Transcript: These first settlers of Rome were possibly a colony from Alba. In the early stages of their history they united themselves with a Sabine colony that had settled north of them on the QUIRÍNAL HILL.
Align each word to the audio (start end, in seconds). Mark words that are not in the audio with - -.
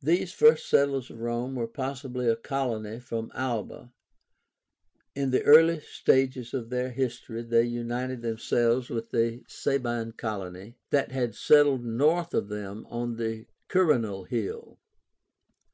These 0.00 0.32
first 0.32 0.66
settlers 0.70 1.10
of 1.10 1.20
Rome 1.20 1.56
were 1.56 1.66
possibly 1.68 2.26
a 2.26 2.36
colony 2.36 2.98
from 3.00 3.30
Alba. 3.34 3.92
In 5.14 5.30
the 5.30 5.42
early 5.42 5.80
stages 5.80 6.54
of 6.54 6.70
their 6.70 6.88
history 6.90 7.42
they 7.42 7.64
united 7.66 8.22
themselves 8.22 8.88
with 8.88 9.12
a 9.12 9.42
Sabine 9.46 10.12
colony 10.12 10.78
that 10.88 11.12
had 11.12 11.34
settled 11.34 11.84
north 11.84 12.32
of 12.32 12.48
them 12.48 12.86
on 12.88 13.16
the 13.16 13.44
QUIRÍNAL 13.68 14.26
HILL. 14.28 14.78